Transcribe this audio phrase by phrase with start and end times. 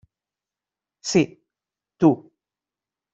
[1.11, 1.23] Sí,
[1.99, 2.33] tu.